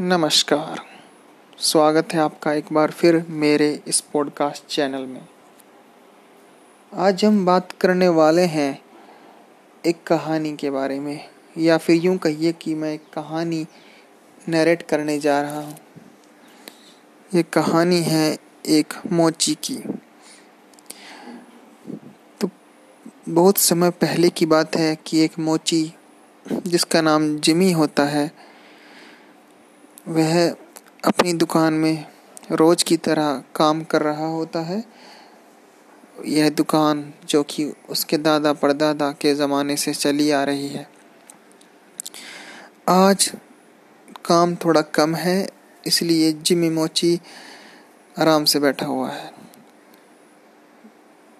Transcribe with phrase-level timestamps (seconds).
[0.00, 0.80] नमस्कार।
[1.58, 5.28] स्वागत है आपका एक बार फिर मेरे इस पॉडकास्ट चैनल में।
[6.92, 8.82] आज हम बात करने वाले हैं
[9.86, 11.28] एक कहानी के बारे में,
[11.58, 13.66] या फिर यूँ कहिए कि मैं एक कहानी
[14.48, 15.76] नरेट करने जा रहा हूँ।
[17.34, 19.76] ये कहानी है एक मोची की।
[22.40, 22.50] तो
[23.28, 25.92] बहुत समय पहले की बात है कि एक मोची,
[26.66, 28.53] जिसका नाम जिमी होता है
[30.08, 30.50] वह
[31.04, 32.06] अपनी दुकान में
[32.52, 34.84] रोज की तरह काम कर रहा होता है।
[36.26, 40.88] यह दुकान जो कि उसके दादा परदादा के ज़माने से चली आ रही है।
[42.88, 43.32] आज
[44.24, 45.48] काम थोड़ा कम है,
[45.86, 47.20] इसलिए जिमी मोची
[48.18, 49.32] आराम से बैठा हुआ है।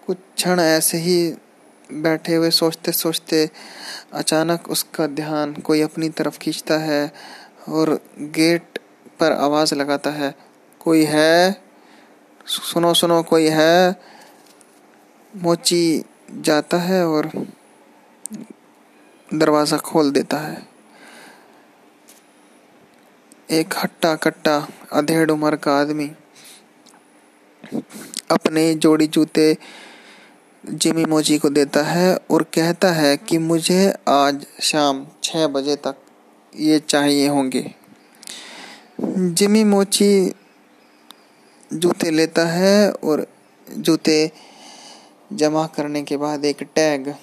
[0.07, 1.35] कुछ क्षण ऐसे ही
[1.93, 3.51] बैठे हुए सोचते सोचते
[4.13, 7.13] अचानक उसका ध्यान कोई अपनी तरफ़ खींचता है
[7.69, 8.79] और गेट
[9.21, 10.35] पर आवाज़ लगाता है,
[10.81, 11.63] कोई है?
[12.47, 13.97] सुनो सुनो, कोई है?
[15.35, 16.05] मोची
[16.41, 17.31] जाता है और
[19.35, 20.63] दरवाज़ा खोल देता है।
[23.51, 24.57] एक हट्टा कट्टा
[24.93, 26.11] अधेड़ उम्र का आदमी
[28.31, 29.57] अपने जोड़ी जूते
[30.65, 35.97] जिमी मोजी को देता है और कहता है कि मुझे आज शाम छः बजे तक
[36.57, 37.75] ये चाहिए होंगे।
[39.01, 40.35] जिमी मोची
[41.73, 43.27] जूते लेता है और
[43.71, 44.33] जूते
[45.33, 47.15] जमा करने के बाद एक टैग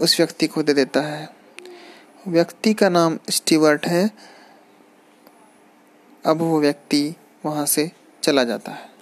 [0.00, 1.28] उस व्यक्ति को दे देता है।
[2.28, 4.10] व्यक्ति का नाम स्टीवर्ट है।
[6.26, 8.93] अब वो व्यक्ति वहाँ से चला जाता है।